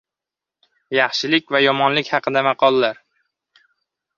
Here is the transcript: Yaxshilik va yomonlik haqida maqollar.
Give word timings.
Yaxshilik 0.97 1.53
va 1.57 1.61
yomonlik 1.65 2.11
haqida 2.15 2.43
maqollar. 2.49 2.99